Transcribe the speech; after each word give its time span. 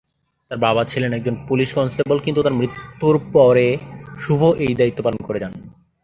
তাদের 0.51 0.59
বাবা 0.59 0.83
ছিলেন 0.85 1.11
একজন 1.13 1.35
পুলিশ 1.47 1.69
কনস্টেবল 1.73 2.17
কিন্তু 2.19 2.39
তার 2.41 2.53
মৃত্যুর 2.53 3.15
পরে 3.33 3.67
শুভ 4.17 4.41
এই 4.65 4.73
দায়িত্ব 4.75 4.99
পালন 5.03 5.21
করে 5.25 5.39
যান। 5.39 5.53